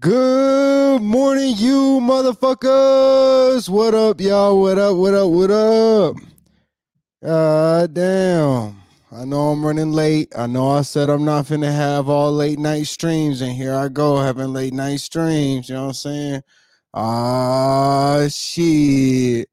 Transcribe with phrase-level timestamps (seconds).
[0.00, 3.68] Good morning, you motherfuckers.
[3.68, 4.60] What up, y'all?
[4.60, 4.96] What up?
[4.96, 5.30] What up?
[5.30, 6.16] What up?
[7.24, 8.82] God damn.
[9.10, 10.32] I know I'm running late.
[10.36, 13.88] I know I said I'm not finna have all late night streams, and here I
[13.88, 15.70] go having late night streams.
[15.70, 16.42] You know what I'm saying?
[16.92, 19.48] Ah, shit.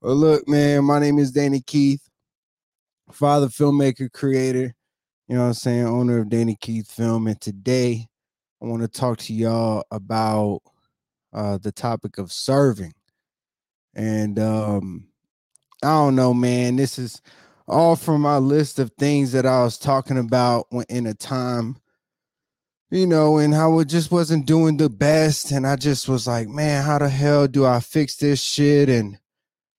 [0.00, 2.02] Well, look, man, my name is Danny Keith,
[3.12, 4.74] father, filmmaker, creator.
[5.28, 5.86] You know what I'm saying?
[5.86, 7.28] Owner of Danny Keith Film.
[7.28, 8.08] And today,
[8.60, 10.60] I want to talk to y'all about
[11.32, 12.92] uh, the topic of serving.
[13.94, 15.08] And um,
[15.82, 16.76] I don't know, man.
[16.76, 17.22] This is
[17.66, 21.76] all from my list of things that I was talking about when, in a time,
[22.90, 25.52] you know, and how it just wasn't doing the best.
[25.52, 28.88] And I just was like, man, how the hell do I fix this shit?
[28.88, 29.18] And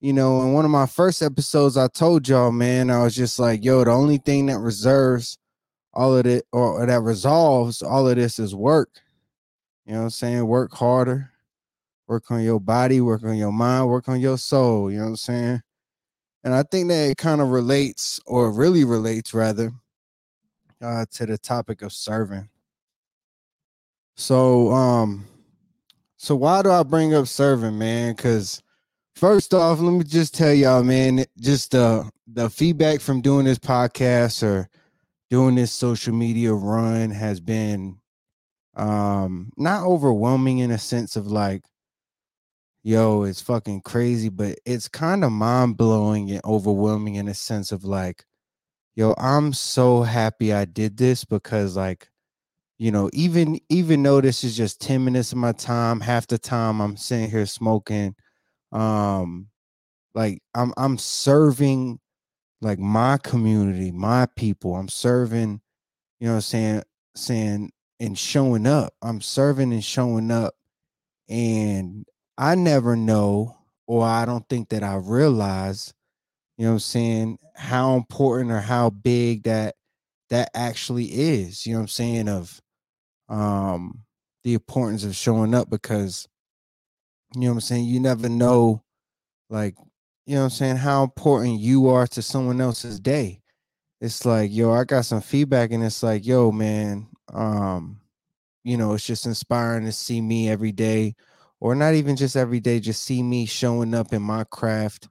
[0.02, 3.38] you know, in one of my first episodes, I told y'all, man, I was just
[3.38, 5.38] like, yo, the only thing that reserves
[6.00, 8.90] all of it or, that resolves all of this is work.
[9.86, 10.48] You know what I'm saying?
[10.48, 11.30] Work harder,
[12.08, 14.90] work on your body, work on your mind, work on your soul.
[14.90, 15.62] You know what I'm saying?
[16.46, 19.74] And I think that it kind of relates, or really relates rather,
[20.82, 22.48] uh, to the topic of serving.
[24.16, 25.26] So, um,
[26.16, 28.16] so why do I bring up serving, man?
[28.16, 28.64] Because
[29.16, 33.60] first off, let me just tell y'all, man, just the the feedback from doing this
[33.60, 34.70] podcast or
[35.30, 37.98] doing this social media run has been
[38.76, 41.64] um not overwhelming in a sense of like
[42.84, 47.84] yo it's fucking crazy but it's kind of mind-blowing and overwhelming in a sense of
[47.84, 48.24] like
[48.96, 52.10] yo i'm so happy i did this because like
[52.78, 56.38] you know even even though this is just 10 minutes of my time half the
[56.38, 58.16] time i'm sitting here smoking
[58.72, 59.48] um
[60.16, 62.00] like i'm i'm serving
[62.62, 64.76] like my community, my people.
[64.76, 65.62] I'm serving,
[66.20, 66.84] you know what I'm saying,
[67.16, 68.94] saying and showing up.
[69.02, 70.56] I'm serving and showing up.
[71.28, 72.06] And
[72.38, 73.58] I never know,
[73.88, 75.94] or I don't think that I realize,
[76.58, 79.76] you know what I'm saying, how important or how big that
[80.30, 82.62] that actually is, you know what I'm saying, of
[83.30, 84.04] um
[84.44, 86.28] the importance of showing up because
[87.36, 88.84] you know what I'm saying, you never know
[89.50, 89.76] like
[90.30, 93.42] you know what I'm saying, how important you are to someone else's day.
[94.00, 98.00] It's like, yo, I got some feedback and it's like, yo, man, um,
[98.64, 101.16] you know, it's just inspiring to see me every day,
[101.60, 105.10] or not even just every day, just see me showing up in my craft,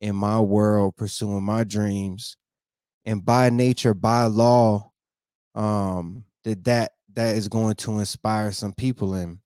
[0.00, 2.36] in my world, pursuing my dreams.
[3.04, 4.92] And by nature, by law,
[5.56, 9.40] um, that that that is going to inspire some people in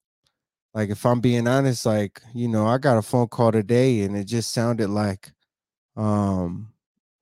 [0.75, 4.17] like if i'm being honest like you know i got a phone call today and
[4.17, 5.33] it just sounded like
[5.97, 6.73] um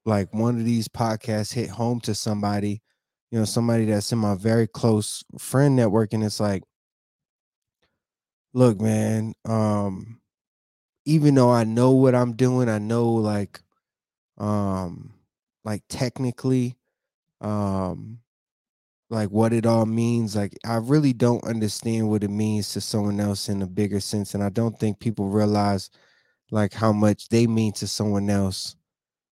[0.07, 2.83] like one of these podcasts hit home to somebody
[3.31, 6.13] you know somebody that's in my very close friend network.
[6.13, 6.63] And it's like
[8.55, 10.21] look man um
[11.07, 13.61] even though i know what i'm doing i know like
[14.39, 15.15] um
[15.65, 16.77] like technically
[17.43, 18.21] um
[19.13, 23.21] like what it all means like i really don't understand what it means to someone
[23.21, 25.91] else in a bigger sense and i don't think people realize
[26.51, 28.77] like how much they mean to someone else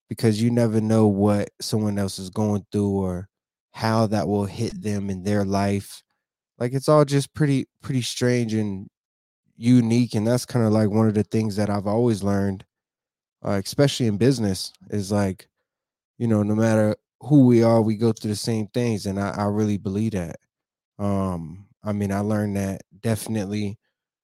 [0.09, 3.29] because you never know what someone else is going through or
[3.73, 6.03] how that will hit them in their life.
[6.59, 8.89] Like it's all just pretty pretty strange and
[9.57, 12.65] unique and that's kind of like one of the things that i've always learned
[13.45, 15.49] uh, especially in business is like
[16.17, 19.31] you know no matter who we are, we go through the same things, and I,
[19.31, 20.37] I really believe that.
[20.99, 23.79] Um, I mean, I learned that definitely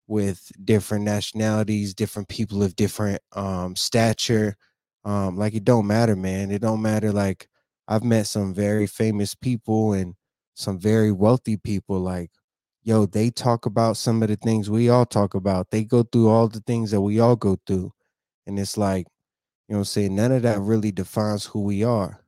[0.08, 4.56] with different nationalities, different people of different um stature.
[5.04, 6.50] Um, like it don't matter, man.
[6.50, 7.12] It don't matter.
[7.12, 7.48] Like
[7.88, 10.14] I've met some very famous people and
[10.54, 12.00] some very wealthy people.
[12.00, 12.30] Like,
[12.84, 15.70] yo, they talk about some of the things we all talk about.
[15.70, 17.92] They go through all the things that we all go through.
[18.46, 19.06] And it's like,
[19.68, 22.23] you know, I'm saying none of that really defines who we are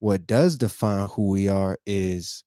[0.00, 2.44] what does define who we are is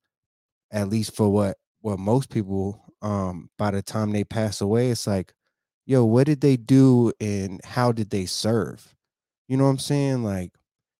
[0.71, 5.07] at least for what what most people um by the time they pass away it's
[5.07, 5.33] like
[5.85, 8.95] yo what did they do and how did they serve?
[9.47, 10.23] You know what i'm saying?
[10.23, 10.51] Like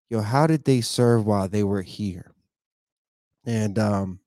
[0.09, 2.31] yo how did they serve while they were here?
[3.45, 4.19] And um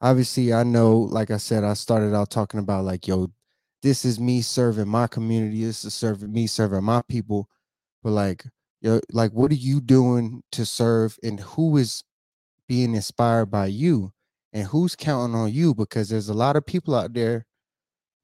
[0.00, 3.30] obviously i know like i said i started out talking about like yo
[3.84, 5.62] this is me serving my community.
[5.62, 7.50] This is serving me serving my people.
[8.02, 8.46] But like
[8.84, 12.04] you like what are you doing to serve and who is
[12.68, 14.12] being inspired by you
[14.52, 15.74] and who's counting on you?
[15.74, 17.46] Because there's a lot of people out there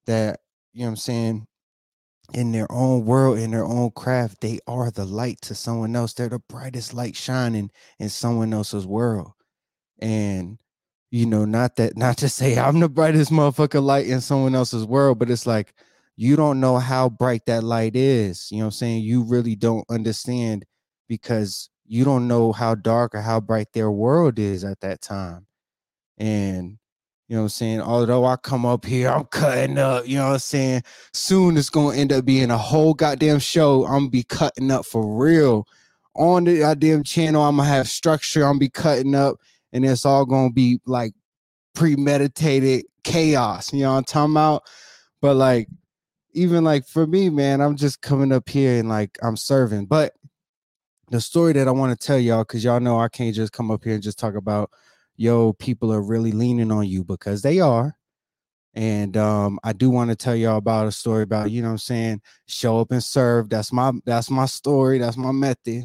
[0.07, 0.41] that
[0.73, 1.47] you know what i'm saying
[2.33, 6.12] in their own world in their own craft they are the light to someone else.
[6.12, 9.33] They're the brightest light shining in someone else's world.
[9.99, 10.59] And
[11.11, 14.85] you know, not that not to say I'm the brightest motherfucker light in someone else's
[14.85, 15.73] world, but it's like
[16.21, 18.49] you don't know how bright that light is.
[18.51, 19.05] You know what I'm saying?
[19.05, 20.67] You really don't understand
[21.09, 25.47] because you don't know how dark or how bright their world is at that time.
[26.19, 26.77] And
[27.27, 27.81] you know what I'm saying?
[27.81, 30.83] Although I come up here, I'm cutting up, you know what I'm saying?
[31.15, 33.87] Soon it's gonna end up being a whole goddamn show.
[33.87, 35.67] I'm gonna be cutting up for real.
[36.17, 39.37] On the goddamn channel, I'm gonna have structure, I'm gonna be cutting up,
[39.73, 41.15] and it's all gonna be like
[41.75, 43.73] premeditated chaos.
[43.73, 44.65] You know what I'm talking about?
[45.23, 45.67] But like
[46.32, 49.87] even like for me, man, I'm just coming up here and like I'm serving.
[49.87, 50.15] But
[51.11, 53.71] the story that I want to tell y'all, because y'all know I can't just come
[53.71, 54.71] up here and just talk about,
[55.17, 57.97] yo, people are really leaning on you because they are.
[58.75, 61.79] And um, I do want to tell y'all about a story about, you know I'm
[61.79, 63.49] saying, show up and serve.
[63.49, 64.99] That's my that's my story.
[64.99, 65.85] That's my method.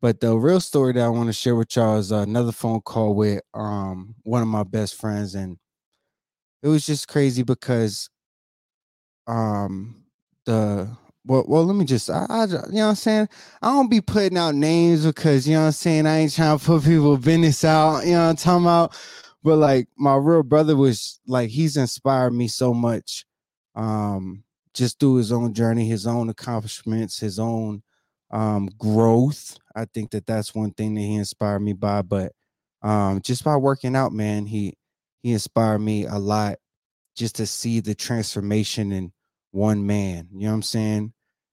[0.00, 3.14] But the real story that I want to share with y'all is another phone call
[3.14, 5.34] with um one of my best friends.
[5.34, 5.58] And
[6.62, 8.08] it was just crazy because
[9.28, 9.94] um
[10.46, 10.88] the
[11.26, 13.28] well, well let me just I, I, you know what I'm saying?
[13.60, 16.06] I don't be putting out names because you know what I'm saying?
[16.06, 18.96] I ain't trying to put people business out you know what I'm talking about?
[19.44, 23.24] But like my real brother was like he's inspired me so much
[23.76, 24.42] um
[24.74, 27.82] just through his own journey his own accomplishments his own
[28.30, 29.58] um growth.
[29.76, 32.32] I think that that's one thing that he inspired me by but
[32.82, 34.74] um just by working out man he
[35.22, 36.58] he inspired me a lot
[37.16, 39.12] just to see the transformation in
[39.50, 40.28] one man.
[40.32, 41.12] You know what I'm saying?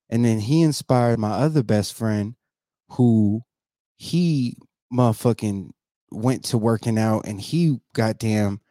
[0.09, 2.36] And then he inspired my other best friend
[2.89, 3.42] who
[3.97, 4.57] he
[4.94, 5.71] motherfucking
[6.12, 8.62] went to working out and he goddamn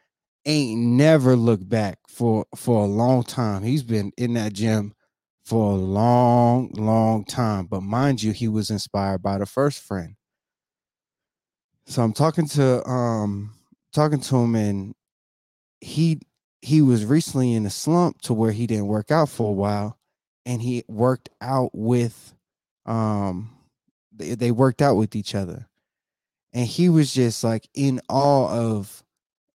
[0.45, 3.63] ain't never looked back for for a long time.
[3.63, 4.93] He's been in that gym
[5.43, 7.65] for a long, long time.
[7.65, 10.15] But mind you, he was inspired by the first friend.
[11.85, 13.53] So I'm talking to um
[13.93, 14.95] talking to him and
[15.81, 16.19] he
[16.65, 19.99] he was recently in a slump to where he didn't work out for a while
[20.47, 22.33] and he worked out with
[22.87, 23.51] um
[24.11, 25.67] they, they worked out with each other.
[26.53, 29.03] And he was just like in awe of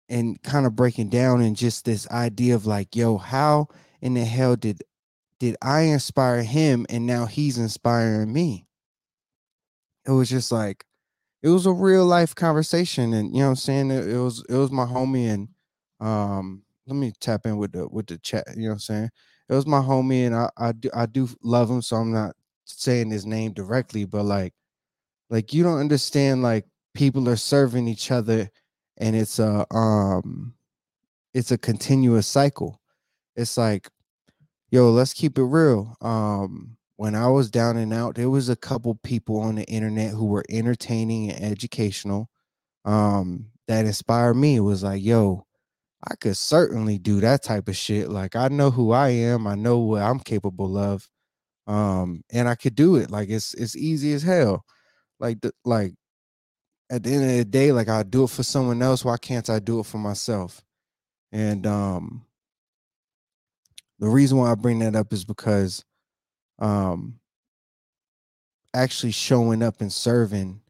[0.09, 3.69] and kind of breaking down and just this idea of like yo how
[4.01, 4.83] in the hell did
[5.39, 8.67] did i inspire him and now he's inspiring me?
[10.07, 10.85] It was just like
[11.41, 13.91] it was a real life conversation and you know what i'm saying?
[13.93, 15.49] It, it was it was my homie and
[16.01, 18.45] um let me tap in with the with the chat.
[18.57, 19.11] You know what I'm saying?
[19.49, 22.35] It was my homie, and I I do I do love him, so I'm not
[22.65, 24.53] saying his name directly, but like
[25.31, 28.51] like you don't understand like people are serving each other
[28.99, 30.55] and it's a um
[31.35, 32.81] it's a continuous cycle.
[33.37, 33.91] It's like,
[34.71, 35.97] yo, let's keep it real.
[36.01, 40.13] Um when I was down and out, there was a couple people on the internet
[40.13, 42.31] who were entertaining and educational
[42.87, 44.57] um that inspired me.
[44.57, 45.46] It was like, yo,
[46.09, 48.09] I could certainly do that type of shit.
[48.11, 51.09] Like I know who I am, I know what I'm capable of.
[51.67, 53.11] Um, and I could do it.
[53.11, 54.65] Like it's it's easy as hell.
[55.21, 55.95] Like the like
[56.91, 59.05] at the end of the day, like I do it for someone else.
[59.05, 60.63] Why can't I do it for myself?
[61.33, 62.27] And um
[63.99, 65.85] the reason why I bring that up is because
[66.59, 67.19] um
[68.75, 70.61] actually showing up and serving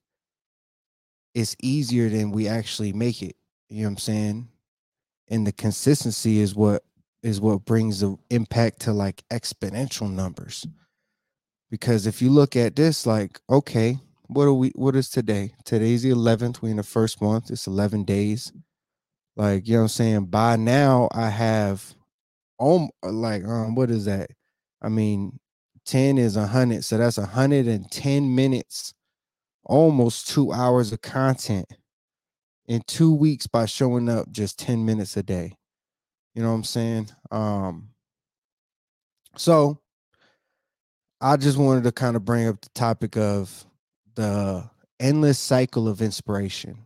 [1.34, 3.36] is easier than we actually make it.
[3.68, 4.48] You know what I'm saying?
[5.28, 6.82] And the consistency is what
[7.22, 10.66] is what brings the impact to like exponential numbers.
[11.70, 13.98] Because if you look at this like okay
[14.28, 15.52] what are we what is today?
[15.64, 18.52] Today's the 11th we in the first month it's 11 days.
[19.36, 20.24] Like you know what i'm saying?
[20.26, 21.94] By now i have
[22.60, 24.30] um like um what is that?
[24.82, 25.38] I mean
[25.86, 28.92] 10 is 100 so that's 110 minutes
[29.64, 31.66] almost two hours of content
[32.66, 35.56] in two weeks by showing up just 10 minutes a day.
[36.34, 37.10] You know what I'm saying?
[37.30, 37.88] Um,
[39.36, 39.80] so
[41.20, 43.64] I just wanted to kind of bring up the topic of
[44.14, 44.68] the
[45.00, 46.78] endless cycle of inspiration.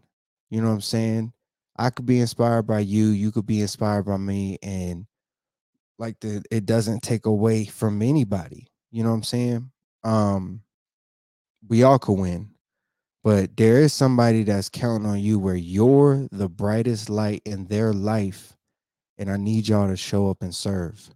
[0.51, 1.33] You know what I'm saying?
[1.77, 5.07] I could be inspired by you, you could be inspired by me, and
[5.99, 8.67] like the it doesn't take away from anybody.
[8.91, 9.71] You know what I'm saying?
[10.05, 10.63] Um,
[11.69, 12.50] we all could win
[13.23, 17.93] but there is somebody that's counting on you where you're the brightest light in their
[17.93, 18.57] life
[19.19, 21.11] and i need y'all to show up and serve.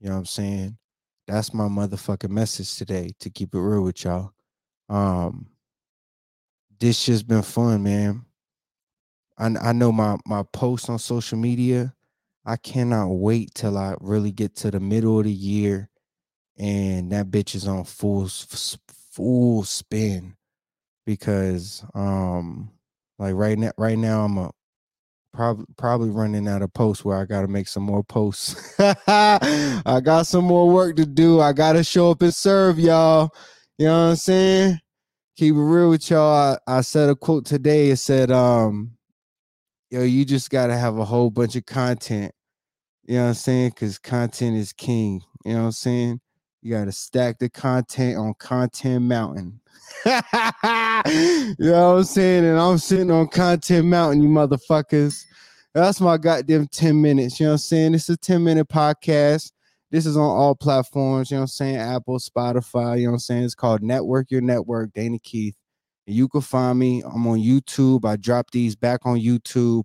[0.00, 0.78] You know what i'm saying?
[1.26, 4.32] That's my motherfucking message today to keep it real with y'all.
[4.88, 5.46] Um
[6.80, 8.24] this just been fun man.
[9.38, 11.94] I, I know my my post on social media
[12.46, 15.88] i cannot wait till i really get to the middle of the year
[16.58, 20.36] and that bitch is on full full spin
[21.06, 22.70] because um
[23.18, 24.50] like right now right now I'm a
[25.34, 28.74] probably probably running out of posts where I got to make some more posts.
[28.78, 31.40] I got some more work to do.
[31.40, 33.30] I got to show up and serve y'all.
[33.76, 34.78] You know what I'm saying?
[35.36, 36.58] Keep it real with y'all.
[36.68, 37.90] I, I said a quote today.
[37.90, 38.92] It said, um,
[39.90, 42.32] yo, you just got to have a whole bunch of content.
[43.04, 43.70] You know what I'm saying?
[43.70, 45.22] Because content is king.
[45.44, 46.20] You know what I'm saying?
[46.64, 49.60] You got to stack the content on Content Mountain.
[50.06, 50.12] you
[51.58, 52.46] know what I'm saying?
[52.46, 55.26] And I'm sitting on Content Mountain, you motherfuckers.
[55.74, 57.38] That's my goddamn 10 minutes.
[57.38, 57.92] You know what I'm saying?
[57.92, 59.52] This is a 10 minute podcast.
[59.90, 61.30] This is on all platforms.
[61.30, 61.76] You know what I'm saying?
[61.76, 63.00] Apple, Spotify.
[63.00, 63.44] You know what I'm saying?
[63.44, 65.56] It's called Network Your Network, Danny Keith.
[66.06, 67.02] And you can find me.
[67.04, 68.06] I'm on YouTube.
[68.06, 69.82] I drop these back on YouTube.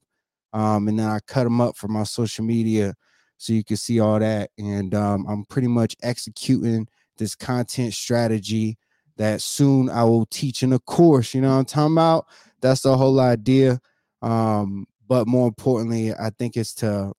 [0.54, 2.94] Um, and then I cut them up for my social media
[3.40, 4.52] so you can see all that.
[4.58, 8.78] And um, I'm pretty much executing this content strategy
[9.18, 11.34] that soon I will teach in a course.
[11.34, 12.28] You know what I'm talking about?
[12.62, 13.80] That's the whole idea.
[14.22, 17.14] Um, but more importantly, I think it's to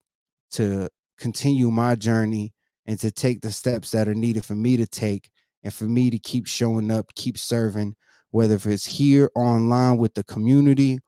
[0.53, 2.53] to continue my journey
[2.87, 5.31] and to take the steps that are needed for me to take
[5.63, 7.97] and for me to keep showing up, keep serving,
[8.31, 10.99] whether if it's here online with the community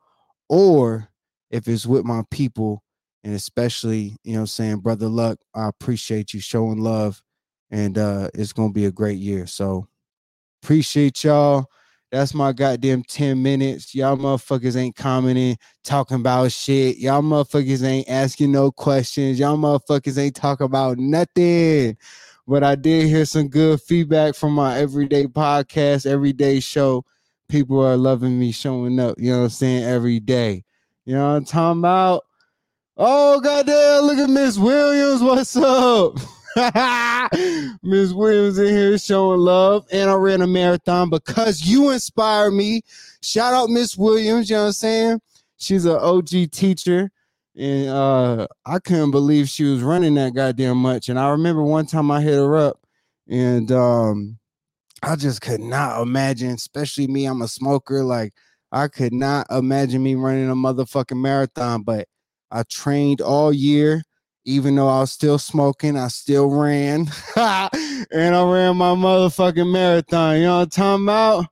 [0.48, 1.08] or
[1.50, 2.81] if it's with my people
[3.24, 7.22] and especially, you know, saying, Brother Luck, I appreciate you showing love
[7.70, 9.46] and uh it's gonna be a great year.
[9.46, 9.88] So
[10.62, 11.66] Appreciate y'all.
[12.12, 13.96] That's my goddamn 10 minutes.
[13.96, 16.98] Y'all motherfuckers ain't commenting, talking about shit.
[16.98, 19.40] Y'all motherfuckers ain't asking no questions.
[19.40, 21.96] Y'all motherfuckers ain't talking about nothing.
[22.46, 27.04] But I did hear some good feedback from my everyday podcast, everyday show.
[27.48, 30.62] People are loving me showing up, you know what I'm saying, every day.
[31.06, 32.22] You know what I'm talking about?
[32.98, 35.22] Oh, goddamn, look at Miss Williams.
[35.22, 36.18] What's up?
[37.82, 39.86] Miss Williams in here showing love.
[39.90, 42.82] And I ran a marathon because you inspire me.
[43.22, 45.20] Shout out Miss Williams, you know what I'm saying?
[45.56, 47.10] She's an OG teacher.
[47.56, 51.08] And uh, I couldn't believe she was running that goddamn much.
[51.08, 52.78] And I remember one time I hit her up
[53.26, 54.38] and um,
[55.02, 58.04] I just could not imagine, especially me, I'm a smoker.
[58.04, 58.34] Like,
[58.70, 62.06] I could not imagine me running a motherfucking marathon, but
[62.52, 64.02] I trained all year
[64.44, 67.08] even though I was still smoking, I still ran.
[67.36, 70.36] and I ran my motherfucking marathon.
[70.36, 71.46] You know what I'm talking about?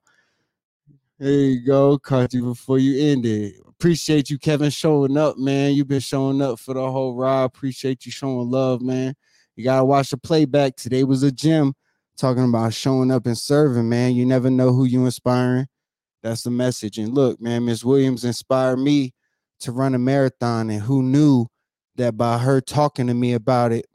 [1.18, 1.98] There you go.
[1.98, 3.54] Caught you before you ended.
[3.68, 5.74] Appreciate you, Kevin, showing up, man.
[5.74, 7.44] You've been showing up for the whole ride.
[7.44, 9.14] Appreciate you showing love, man.
[9.56, 10.76] You gotta watch the playback.
[10.76, 11.74] Today was a gym
[12.16, 14.14] talking about showing up and serving, man.
[14.14, 15.66] You never know who you inspiring.
[16.22, 16.98] That's the message.
[16.98, 19.14] And look, man, Miss Williams inspired me
[19.60, 21.46] to run a marathon, and who knew
[21.96, 23.86] that by her talking to me about it,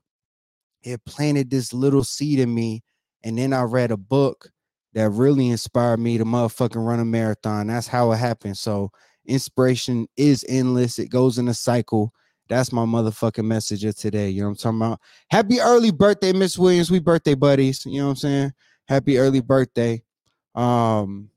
[0.83, 2.83] it planted this little seed in me.
[3.23, 4.49] And then I read a book
[4.93, 7.67] that really inspired me to motherfucking run a marathon.
[7.67, 8.57] That's how it happened.
[8.57, 8.91] So
[9.25, 10.99] inspiration is endless.
[10.99, 12.13] It goes in a cycle.
[12.47, 14.29] That's my motherfucking message of today.
[14.29, 14.99] You know what I'm talking about?
[15.31, 16.91] Happy early birthday, Miss Williams.
[16.91, 17.85] We birthday buddies.
[17.85, 18.53] You know what I'm saying?
[18.87, 20.03] Happy early birthday.
[20.53, 21.31] Um,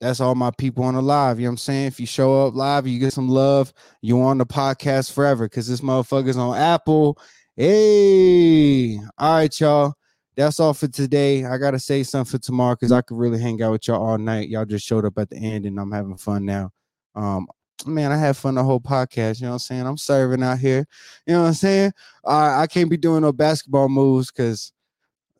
[0.00, 1.38] that's all my people on the live.
[1.38, 1.86] You know what I'm saying?
[1.86, 3.72] If you show up live, you get some love,
[4.02, 7.18] you on the podcast forever because this motherfucker's on Apple.
[7.56, 9.94] Hey, all right, y'all.
[10.36, 11.46] That's all for today.
[11.46, 14.18] I gotta say something for tomorrow because I could really hang out with y'all all
[14.18, 14.50] night.
[14.50, 16.70] Y'all just showed up at the end and I'm having fun now.
[17.14, 17.46] Um,
[17.86, 19.40] man, I had fun the whole podcast.
[19.40, 19.86] You know what I'm saying?
[19.86, 20.86] I'm serving out here.
[21.26, 21.92] You know what I'm saying?
[22.26, 24.72] I I can't be doing no basketball moves because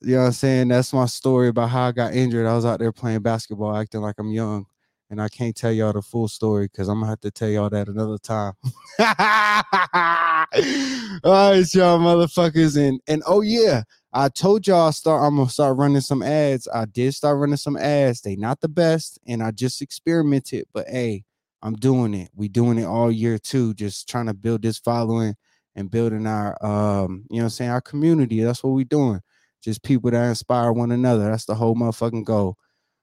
[0.06, 0.68] you know what I'm saying?
[0.68, 2.46] That's my story about how I got injured.
[2.46, 4.66] I was out there playing basketball, acting like I'm young.
[5.10, 7.70] And I can't tell y'all the full story because I'm gonna have to tell y'all
[7.70, 8.52] that another time.
[11.24, 12.76] All right, y'all motherfuckers.
[12.76, 13.82] And and oh yeah,
[14.12, 16.68] I told y'all I start I'm gonna start running some ads.
[16.72, 18.20] I did start running some ads.
[18.20, 21.24] They not the best, and I just experimented, but hey,
[21.62, 22.30] I'm doing it.
[22.34, 25.34] We doing it all year too, just trying to build this following
[25.76, 28.42] and building our um, you know I'm saying, our community.
[28.42, 29.20] That's what we doing
[29.66, 31.28] just people that inspire one another.
[31.28, 32.56] That's the whole motherfucking goal.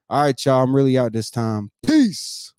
[0.08, 0.62] All right, y'all.
[0.62, 1.70] I'm really out this time.
[1.86, 2.53] Peace.